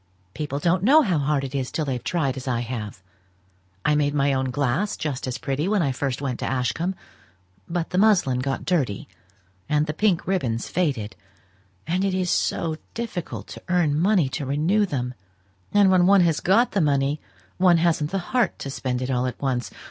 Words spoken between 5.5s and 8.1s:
when I first went to Ashcombe; but the